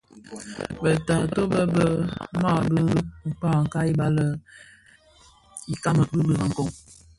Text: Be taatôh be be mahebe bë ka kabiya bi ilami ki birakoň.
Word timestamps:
Be 0.81 0.91
taatôh 1.07 1.47
be 1.51 1.61
be 1.73 1.85
mahebe 2.41 2.81
bë 2.89 2.97
ka 3.41 3.49
kabiya 3.73 3.99
bi 4.15 4.25
ilami 5.73 6.03
ki 6.11 6.19
birakoň. 6.27 6.69